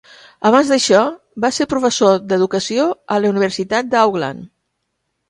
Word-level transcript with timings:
Abans 0.49 0.69
d'això, 0.73 1.01
va 1.43 1.51
ser 1.57 1.67
professor 1.73 2.17
d'Educació 2.31 2.87
a 3.17 3.19
la 3.25 3.31
Universitat 3.35 3.93
d'Auckland. 3.93 4.49